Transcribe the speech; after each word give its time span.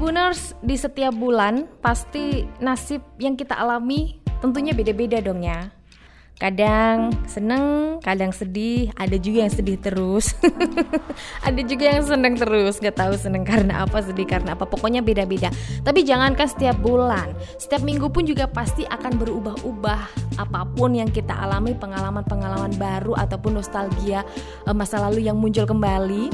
Tribuners 0.00 0.56
di 0.64 0.80
setiap 0.80 1.12
bulan 1.12 1.68
pasti 1.84 2.48
nasib 2.56 3.04
yang 3.20 3.36
kita 3.36 3.52
alami 3.52 4.16
tentunya 4.40 4.72
beda-beda 4.72 5.20
dong 5.20 5.44
ya. 5.44 5.68
Kadang 6.40 7.12
seneng, 7.28 8.00
kadang 8.00 8.32
sedih, 8.32 8.88
ada 8.96 9.12
juga 9.20 9.44
yang 9.44 9.52
sedih 9.52 9.76
terus. 9.76 10.32
ada 11.46 11.60
juga 11.60 11.84
yang 11.84 12.00
seneng 12.00 12.32
terus, 12.40 12.80
gak 12.80 12.96
tahu 12.96 13.12
seneng 13.20 13.44
karena 13.44 13.84
apa, 13.84 14.00
sedih 14.00 14.24
karena 14.24 14.56
apa. 14.56 14.64
Pokoknya 14.64 15.04
beda-beda. 15.04 15.52
Tapi 15.84 16.00
jangankan 16.00 16.48
setiap 16.48 16.80
bulan, 16.80 17.36
setiap 17.60 17.84
minggu 17.84 18.08
pun 18.08 18.24
juga 18.24 18.48
pasti 18.48 18.88
akan 18.88 19.20
berubah-ubah. 19.20 20.32
Apa 20.40 20.64
pun 20.64 20.96
yang 20.96 21.12
kita 21.12 21.36
alami, 21.36 21.76
pengalaman-pengalaman 21.76 22.72
baru 22.80 23.12
ataupun 23.20 23.60
nostalgia 23.60 24.24
eh, 24.64 24.72
masa 24.72 24.96
lalu 24.96 25.28
yang 25.28 25.36
muncul 25.36 25.68
kembali. 25.68 26.32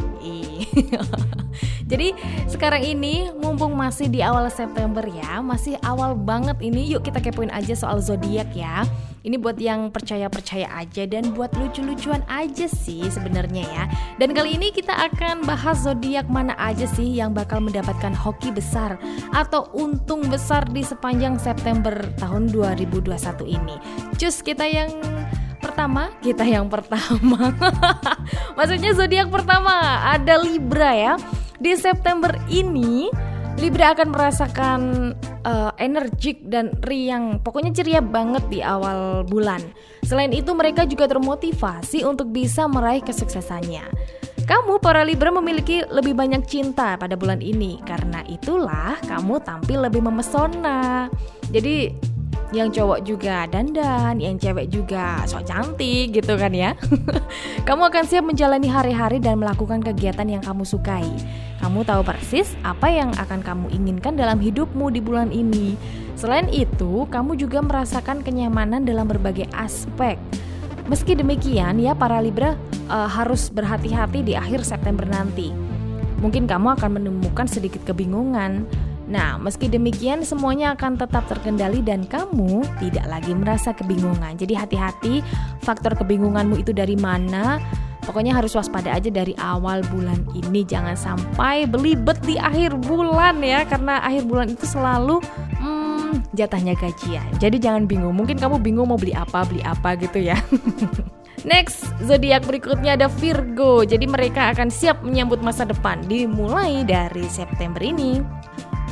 Jadi 1.91 2.15
sekarang 2.46 2.82
ini 2.82 3.30
mumpung 3.34 3.74
masih 3.74 4.07
di 4.07 4.23
awal 4.23 4.46
September 4.54 5.02
ya, 5.02 5.43
masih 5.43 5.79
awal 5.82 6.15
banget 6.15 6.59
ini, 6.62 6.95
yuk 6.95 7.02
kita 7.02 7.18
kepoin 7.23 7.51
aja 7.51 7.74
soal 7.74 7.98
zodiak 7.98 8.51
ya. 8.54 8.87
Ini 9.27 9.43
buat 9.43 9.59
yang 9.59 9.91
percaya-percaya 9.91 10.71
aja 10.71 11.03
dan 11.11 11.35
buat 11.35 11.51
lucu-lucuan 11.59 12.23
aja 12.30 12.71
sih 12.71 13.03
sebenarnya 13.11 13.66
ya. 13.66 13.85
Dan 14.23 14.30
kali 14.30 14.55
ini 14.55 14.71
kita 14.71 14.95
akan 14.95 15.43
bahas 15.43 15.83
zodiak 15.83 16.30
mana 16.30 16.55
aja 16.55 16.87
sih 16.87 17.11
yang 17.11 17.35
bakal 17.35 17.59
mendapatkan 17.59 18.15
hoki 18.15 18.55
besar 18.55 18.95
atau 19.35 19.66
untung 19.75 20.23
besar 20.30 20.62
di 20.71 20.87
sepanjang 20.87 21.43
September 21.43 21.91
tahun 22.23 22.55
2021 22.55 23.51
ini. 23.51 23.75
Cus 24.15 24.47
kita 24.47 24.62
yang 24.62 24.95
pertama, 25.59 26.15
kita 26.23 26.47
yang 26.47 26.71
pertama. 26.71 27.51
Maksudnya 28.57 28.95
zodiak 28.95 29.27
pertama 29.27 30.07
ada 30.07 30.38
Libra 30.38 30.95
ya. 30.95 31.15
Di 31.59 31.74
September 31.74 32.30
ini 32.46 33.11
Libra 33.59 33.90
akan 33.90 34.09
merasakan 34.15 34.80
uh, 35.47 35.71
energik 35.79 36.43
dan 36.51 36.75
riang, 36.83 37.39
pokoknya 37.41 37.71
ceria 37.71 38.02
banget 38.02 38.43
di 38.51 38.61
awal 38.61 39.23
bulan. 39.23 39.63
Selain 40.02 40.35
itu, 40.35 40.51
mereka 40.52 40.83
juga 40.83 41.07
termotivasi 41.07 42.02
untuk 42.02 42.35
bisa 42.35 42.66
meraih 42.66 43.01
kesuksesannya. 43.07 43.87
Kamu 44.47 44.79
para 44.79 45.02
Libra 45.02 45.35
memiliki 45.35 45.83
lebih 45.87 46.15
banyak 46.15 46.47
cinta 46.47 46.95
pada 46.95 47.19
bulan 47.19 47.43
ini, 47.43 47.83
karena 47.83 48.23
itulah 48.27 48.95
kamu 49.07 49.43
tampil 49.43 49.83
lebih 49.87 50.02
memesona. 50.07 51.11
Jadi 51.51 51.91
yang 52.57 52.73
cowok 52.73 53.04
juga 53.04 53.45
dandan, 53.45 54.16
yang 54.16 54.40
cewek 54.40 54.73
juga 54.73 55.21
sok 55.29 55.45
cantik 55.45 56.16
gitu 56.16 56.40
kan 56.40 56.51
ya. 56.57 56.73
kamu 57.68 57.93
akan 57.93 58.04
siap 58.09 58.24
menjalani 58.24 58.73
hari-hari 58.73 59.21
dan 59.21 59.37
melakukan 59.37 59.85
kegiatan 59.85 60.24
yang 60.24 60.40
kamu 60.40 60.65
sukai. 60.65 61.04
Kamu 61.60 61.84
tahu 61.84 62.01
persis 62.01 62.57
apa 62.65 62.88
yang 62.88 63.12
akan 63.16 63.45
kamu 63.45 63.66
inginkan 63.77 64.16
dalam 64.16 64.41
hidupmu 64.41 64.88
di 64.88 65.04
bulan 65.04 65.28
ini. 65.28 65.77
Selain 66.16 66.49
itu, 66.49 67.04
kamu 67.12 67.37
juga 67.37 67.60
merasakan 67.60 68.25
kenyamanan 68.25 68.88
dalam 68.88 69.04
berbagai 69.04 69.44
aspek. 69.53 70.16
Meski 70.88 71.12
demikian, 71.12 71.77
ya 71.77 71.93
para 71.93 72.25
Libra 72.25 72.56
uh, 72.88 73.10
harus 73.10 73.53
berhati-hati 73.53 74.25
di 74.25 74.32
akhir 74.32 74.65
September 74.65 75.04
nanti. 75.04 75.53
Mungkin 76.25 76.49
kamu 76.49 76.81
akan 76.81 76.91
menemukan 76.97 77.44
sedikit 77.44 77.84
kebingungan 77.84 78.65
Nah, 79.06 79.38
meski 79.38 79.71
demikian 79.71 80.26
semuanya 80.26 80.75
akan 80.75 80.99
tetap 80.99 81.31
terkendali 81.31 81.78
dan 81.82 82.03
kamu 82.10 82.66
tidak 82.82 83.06
lagi 83.06 83.32
merasa 83.32 83.71
kebingungan. 83.71 84.34
Jadi 84.34 84.54
hati-hati 84.59 85.22
faktor 85.62 85.94
kebingunganmu 85.94 86.59
itu 86.59 86.75
dari 86.75 86.99
mana. 86.99 87.62
Pokoknya 88.03 88.38
harus 88.38 88.54
waspada 88.54 88.94
aja 88.94 89.10
dari 89.10 89.34
awal 89.43 89.82
bulan 89.91 90.22
ini 90.31 90.62
jangan 90.62 90.94
sampai 90.94 91.66
belibet 91.66 92.15
di 92.22 92.39
akhir 92.39 92.78
bulan 92.87 93.43
ya 93.43 93.67
karena 93.67 93.99
akhir 93.99 94.31
bulan 94.31 94.47
itu 94.55 94.62
selalu 94.62 95.19
hmm, 95.59 96.31
jatahnya 96.38 96.78
gajian. 96.78 97.27
Jadi 97.43 97.59
jangan 97.59 97.91
bingung. 97.91 98.15
Mungkin 98.15 98.38
kamu 98.38 98.62
bingung 98.62 98.94
mau 98.94 98.99
beli 98.99 99.11
apa, 99.11 99.43
beli 99.47 99.62
apa 99.67 99.99
gitu 99.99 100.23
ya. 100.23 100.38
Next, 101.47 101.87
zodiak 102.03 102.43
berikutnya 102.43 102.99
ada 102.99 103.06
Virgo. 103.06 103.87
Jadi 103.87 104.06
mereka 104.11 104.50
akan 104.50 104.67
siap 104.67 105.03
menyambut 105.06 105.43
masa 105.43 105.62
depan 105.62 106.03
dimulai 106.06 106.83
dari 106.83 107.27
September 107.31 107.78
ini. 107.78 108.19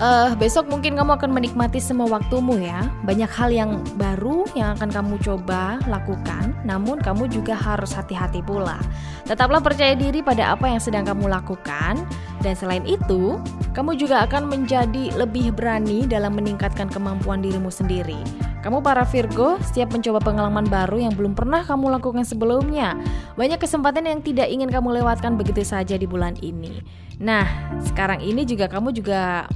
Uh, 0.02 0.34
besok 0.34 0.66
mungkin 0.66 0.98
kamu 0.98 1.14
akan 1.14 1.30
menikmati 1.30 1.78
semua 1.78 2.10
waktumu 2.10 2.58
ya. 2.58 2.90
Banyak 3.06 3.30
hal 3.30 3.54
yang 3.54 3.78
baru 3.94 4.42
yang 4.58 4.74
akan 4.74 4.90
kamu 4.90 5.14
coba 5.22 5.78
lakukan, 5.86 6.50
namun 6.66 6.98
kamu 6.98 7.30
juga 7.30 7.54
harus 7.54 7.94
hati-hati 7.94 8.42
pula. 8.42 8.82
Tetaplah 9.22 9.62
percaya 9.62 9.94
diri 9.94 10.18
pada 10.18 10.50
apa 10.50 10.66
yang 10.66 10.82
sedang 10.82 11.06
kamu 11.06 11.30
lakukan, 11.30 12.02
dan 12.42 12.54
selain 12.58 12.82
itu, 12.90 13.38
kamu 13.70 13.94
juga 13.94 14.26
akan 14.26 14.50
menjadi 14.50 15.14
lebih 15.14 15.54
berani 15.54 16.10
dalam 16.10 16.34
meningkatkan 16.34 16.90
kemampuan 16.90 17.38
dirimu 17.38 17.70
sendiri. 17.70 18.18
Kamu 18.66 18.80
para 18.82 19.04
Virgo 19.06 19.60
siap 19.60 19.92
mencoba 19.92 20.18
pengalaman 20.24 20.66
baru 20.66 20.96
yang 21.06 21.14
belum 21.14 21.36
pernah 21.36 21.62
kamu 21.62 22.00
lakukan 22.00 22.24
sebelumnya. 22.26 22.98
Banyak 23.38 23.60
kesempatan 23.60 24.10
yang 24.10 24.24
tidak 24.24 24.48
ingin 24.50 24.72
kamu 24.72 25.04
lewatkan 25.04 25.36
begitu 25.38 25.62
saja 25.62 25.94
di 25.94 26.08
bulan 26.08 26.34
ini. 26.40 26.80
Nah, 27.20 27.44
sekarang 27.84 28.24
ini 28.24 28.42
juga 28.48 28.66
kamu 28.66 28.90
juga 28.96 29.46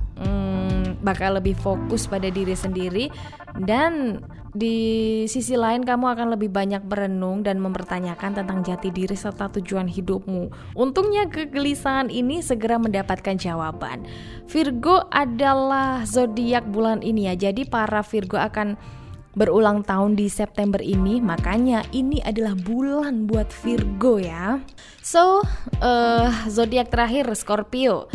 bakal 1.08 1.40
lebih 1.40 1.56
fokus 1.56 2.04
pada 2.04 2.28
diri 2.28 2.52
sendiri 2.52 3.08
dan 3.64 4.20
di 4.52 4.76
sisi 5.28 5.56
lain 5.56 5.84
kamu 5.84 6.04
akan 6.18 6.28
lebih 6.36 6.48
banyak 6.48 6.84
berenung 6.84 7.44
dan 7.44 7.60
mempertanyakan 7.60 8.42
tentang 8.42 8.64
jati 8.64 8.88
diri 8.88 9.12
serta 9.12 9.52
tujuan 9.60 9.88
hidupmu. 9.88 10.74
Untungnya 10.76 11.28
kegelisahan 11.28 12.08
ini 12.08 12.40
segera 12.40 12.80
mendapatkan 12.80 13.36
jawaban. 13.36 14.08
Virgo 14.48 15.04
adalah 15.12 16.04
zodiak 16.08 16.64
bulan 16.68 17.04
ini 17.04 17.28
ya. 17.28 17.48
Jadi 17.48 17.68
para 17.68 18.00
Virgo 18.00 18.40
akan 18.40 18.74
berulang 19.38 19.86
tahun 19.86 20.18
di 20.18 20.26
September 20.26 20.82
ini, 20.82 21.22
makanya 21.22 21.86
ini 21.94 22.18
adalah 22.26 22.58
bulan 22.58 23.30
buat 23.30 23.46
Virgo 23.62 24.18
ya. 24.18 24.58
So, 24.98 25.46
uh, 25.78 26.28
zodiak 26.50 26.90
terakhir 26.90 27.30
Scorpio. 27.38 28.10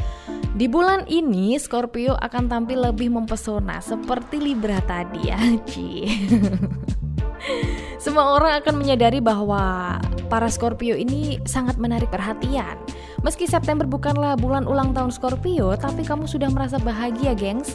Di 0.53 0.69
bulan 0.69 1.09
ini 1.09 1.58
Scorpio 1.58 2.14
akan 2.14 2.46
tampil 2.46 2.86
lebih 2.86 3.09
mempesona 3.09 3.81
seperti 3.81 4.38
Libra 4.38 4.78
tadi 4.86 5.25
ya, 5.34 5.41
Ci. 5.66 6.06
Semua 7.97 8.38
orang 8.38 8.62
akan 8.62 8.78
menyadari 8.78 9.18
bahwa 9.18 9.97
para 10.30 10.46
Scorpio 10.53 10.94
ini 10.94 11.42
sangat 11.50 11.81
menarik 11.81 12.13
perhatian. 12.13 12.78
Meski 13.25 13.50
September 13.50 13.90
bukanlah 13.90 14.38
bulan 14.38 14.69
ulang 14.69 14.94
tahun 14.94 15.09
Scorpio, 15.09 15.74
tapi 15.74 16.06
kamu 16.06 16.30
sudah 16.30 16.53
merasa 16.53 16.78
bahagia, 16.78 17.34
gengs. 17.34 17.74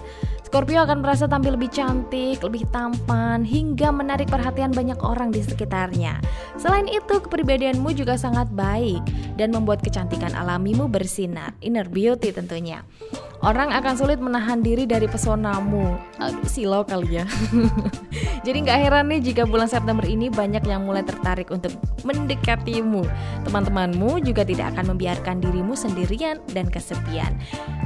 Scorpio 0.48 0.80
akan 0.80 1.04
merasa 1.04 1.28
tampil 1.28 1.60
lebih 1.60 1.68
cantik, 1.68 2.40
lebih 2.40 2.64
tampan, 2.72 3.44
hingga 3.44 3.92
menarik 3.92 4.32
perhatian 4.32 4.72
banyak 4.72 4.96
orang 5.04 5.28
di 5.28 5.44
sekitarnya. 5.44 6.24
Selain 6.56 6.88
itu, 6.88 7.20
kepribadianmu 7.20 7.92
juga 7.92 8.16
sangat 8.16 8.48
baik 8.56 9.04
dan 9.36 9.52
membuat 9.52 9.84
kecantikan 9.84 10.32
alamimu 10.32 10.88
bersinar, 10.88 11.52
inner 11.60 11.84
beauty 11.84 12.32
tentunya. 12.32 12.80
Orang 13.44 13.76
akan 13.76 13.94
sulit 13.94 14.24
menahan 14.24 14.64
diri 14.64 14.88
dari 14.88 15.04
pesonamu. 15.04 16.00
Aduh, 16.16 16.48
silau 16.48 16.80
kali 16.80 17.20
ya. 17.20 17.28
Jadi 18.48 18.64
nggak 18.64 18.78
heran 18.88 19.12
nih 19.12 19.20
jika 19.20 19.44
bulan 19.44 19.68
September 19.68 20.02
ini 20.08 20.32
banyak 20.32 20.64
yang 20.64 20.88
mulai 20.88 21.04
tertarik 21.04 21.52
untuk 21.52 21.76
mendekatimu. 22.08 23.04
Teman-temanmu 23.44 24.24
juga 24.24 24.48
tidak 24.48 24.72
akan 24.74 24.96
membiarkan 24.96 25.44
dirimu 25.44 25.76
sendirian 25.76 26.40
dan 26.56 26.72
kesepian. 26.72 27.36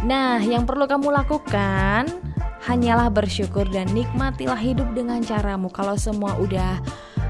Nah, 0.07 0.39
yang 0.41 0.65
perlu 0.65 0.89
kamu 0.89 1.11
lakukan 1.11 2.32
hanyalah 2.63 3.11
bersyukur 3.11 3.67
dan 3.71 3.91
nikmatilah 3.91 4.59
hidup 4.59 4.87
dengan 4.95 5.19
caramu. 5.23 5.67
Kalau 5.69 5.99
semua 5.99 6.39
udah 6.39 6.79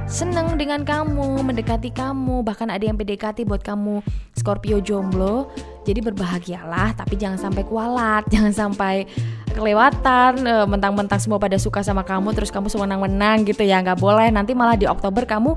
seneng 0.04 0.60
dengan 0.60 0.84
kamu, 0.84 1.40
mendekati 1.40 1.88
kamu, 1.88 2.44
bahkan 2.44 2.68
ada 2.68 2.84
yang 2.84 3.00
PDKT 3.00 3.48
buat 3.48 3.64
kamu 3.64 4.04
Scorpio 4.36 4.84
jomblo, 4.84 5.48
jadi 5.88 6.04
berbahagialah, 6.04 6.92
tapi 7.00 7.16
jangan 7.16 7.40
sampai 7.40 7.64
kualat, 7.64 8.28
jangan 8.34 8.52
sampai 8.52 9.08
kelewatan, 9.56 10.44
eh, 10.44 10.66
mentang-mentang 10.68 11.16
semua 11.16 11.40
pada 11.40 11.56
suka 11.56 11.80
sama 11.80 12.04
kamu, 12.04 12.36
terus 12.36 12.52
kamu 12.52 12.68
sewenang-wenang 12.68 13.48
gitu 13.48 13.64
ya, 13.64 13.80
nggak 13.80 14.00
boleh. 14.00 14.28
Nanti 14.28 14.52
malah 14.52 14.76
di 14.76 14.84
Oktober 14.84 15.24
kamu 15.24 15.56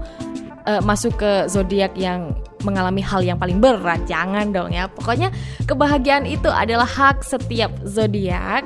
uh, 0.65 0.81
masuk 0.83 1.19
ke 1.19 1.31
zodiak 1.47 1.93
yang 1.95 2.33
mengalami 2.65 2.99
hal 2.99 3.21
yang 3.21 3.37
paling 3.37 3.61
berat, 3.61 4.01
jangan 4.09 4.49
dong 4.49 4.73
ya. 4.73 4.89
Pokoknya 4.89 5.29
kebahagiaan 5.69 6.25
itu 6.25 6.49
adalah 6.49 6.87
hak 6.87 7.21
setiap 7.21 7.71
zodiak 7.85 8.65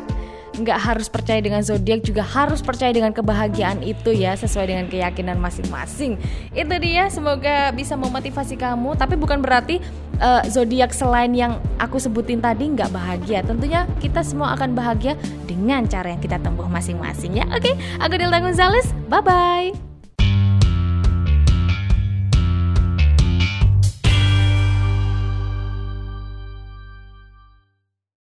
nggak 0.57 0.79
harus 0.79 1.07
percaya 1.07 1.39
dengan 1.39 1.61
zodiak 1.61 2.01
juga 2.01 2.25
harus 2.25 2.59
percaya 2.63 2.89
dengan 2.89 3.13
kebahagiaan 3.13 3.85
itu 3.85 4.11
ya 4.15 4.33
sesuai 4.33 4.65
dengan 4.69 4.85
keyakinan 4.89 5.37
masing-masing. 5.37 6.17
Itu 6.55 6.75
dia 6.81 7.07
semoga 7.11 7.69
bisa 7.75 7.93
memotivasi 7.93 8.57
kamu. 8.57 8.97
Tapi 8.97 9.15
bukan 9.19 9.43
berarti 9.43 9.77
uh, 10.19 10.41
zodiak 10.49 10.95
selain 10.95 11.31
yang 11.35 11.61
aku 11.77 12.01
sebutin 12.01 12.41
tadi 12.41 12.69
nggak 12.73 12.89
bahagia. 12.89 13.45
Tentunya 13.45 13.85
kita 14.01 14.25
semua 14.25 14.55
akan 14.57 14.73
bahagia 14.73 15.13
dengan 15.45 15.85
cara 15.85 16.13
yang 16.13 16.21
kita 16.21 16.41
tempuh 16.41 16.65
masing-masing 16.67 17.37
ya. 17.37 17.45
Oke 17.53 17.71
okay, 17.71 17.75
aku 18.01 18.17
Delta 18.17 18.39
Gonzales 18.41 18.89
bye 19.09 19.21
bye 19.21 19.88